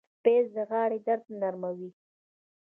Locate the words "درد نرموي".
1.07-1.89